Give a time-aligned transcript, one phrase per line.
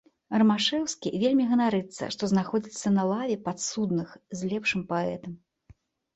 [0.41, 4.09] Рымашэўскі вельмі ганарыцца, што знаходзіцца на лаве падсудных
[4.43, 5.33] з лепшым паэтам.